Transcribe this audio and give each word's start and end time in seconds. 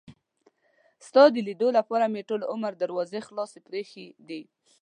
ستا 1.07 1.23
د 1.31 1.35
لیدلو 1.47 1.69
لپاره 1.77 2.05
مې 2.13 2.21
ټول 2.29 2.41
عمر 2.51 2.71
دروازې 2.83 3.19
خلاصې 3.27 3.59
پرې 3.65 3.77
ایښي 3.81 4.07
دي. 4.29 4.41